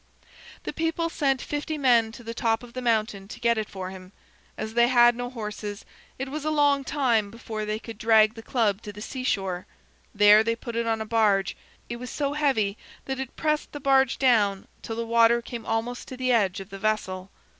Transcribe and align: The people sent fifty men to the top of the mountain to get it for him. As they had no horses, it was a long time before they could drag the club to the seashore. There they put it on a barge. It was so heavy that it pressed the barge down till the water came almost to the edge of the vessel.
The 0.63 0.73
people 0.73 1.09
sent 1.09 1.43
fifty 1.43 1.77
men 1.77 2.11
to 2.13 2.23
the 2.23 2.33
top 2.33 2.63
of 2.63 2.73
the 2.73 2.81
mountain 2.81 3.27
to 3.27 3.39
get 3.39 3.59
it 3.59 3.69
for 3.69 3.91
him. 3.91 4.13
As 4.57 4.73
they 4.73 4.87
had 4.87 5.15
no 5.15 5.29
horses, 5.29 5.85
it 6.17 6.27
was 6.29 6.43
a 6.43 6.49
long 6.49 6.83
time 6.83 7.29
before 7.29 7.65
they 7.65 7.77
could 7.77 7.99
drag 7.99 8.33
the 8.33 8.41
club 8.41 8.81
to 8.81 8.91
the 8.91 8.99
seashore. 8.99 9.67
There 10.15 10.43
they 10.43 10.55
put 10.55 10.75
it 10.75 10.87
on 10.87 11.01
a 11.01 11.05
barge. 11.05 11.55
It 11.87 11.97
was 11.97 12.09
so 12.09 12.33
heavy 12.33 12.79
that 13.05 13.19
it 13.19 13.35
pressed 13.35 13.73
the 13.73 13.79
barge 13.79 14.17
down 14.17 14.67
till 14.81 14.95
the 14.95 15.05
water 15.05 15.39
came 15.39 15.67
almost 15.67 16.07
to 16.07 16.17
the 16.17 16.31
edge 16.31 16.59
of 16.59 16.71
the 16.71 16.79
vessel. 16.79 17.29